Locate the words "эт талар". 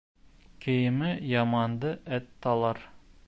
2.19-2.83